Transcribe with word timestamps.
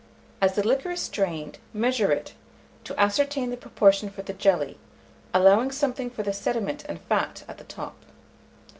As 0.41 0.55
the 0.55 0.67
liquor 0.67 0.89
is 0.89 0.99
strained, 0.99 1.59
measure 1.75 2.11
it, 2.11 2.33
to 2.85 2.99
ascertain 2.99 3.51
the 3.51 3.55
proportion 3.55 4.09
for 4.09 4.23
the 4.23 4.33
jelly, 4.33 4.79
allowing 5.31 5.69
something 5.69 6.09
for 6.09 6.23
the 6.23 6.33
sediment 6.33 6.83
and 6.89 6.99
fat 7.01 7.43
at 7.47 7.59
the 7.59 7.63
top. 7.65 7.93